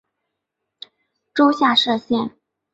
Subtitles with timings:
[1.35, 2.35] 州下设县。